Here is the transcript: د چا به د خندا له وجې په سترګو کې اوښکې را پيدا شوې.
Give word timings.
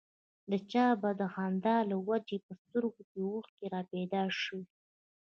د 0.49 0.51
چا 0.71 0.87
به 1.01 1.09
د 1.19 1.21
خندا 1.33 1.77
له 1.91 1.97
وجې 2.07 2.37
په 2.45 2.51
سترګو 2.61 3.01
کې 3.09 3.19
اوښکې 3.29 3.65
را 3.73 3.81
پيدا 3.91 4.23
شوې. 4.41 4.65